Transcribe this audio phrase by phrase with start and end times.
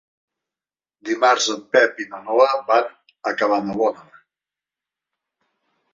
[1.09, 2.89] Dimarts en Pep i na Noa van
[3.33, 4.11] a Cabanabona.